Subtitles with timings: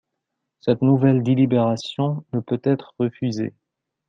[0.61, 3.53] Cette nouvelle délibération ne peut être refusée.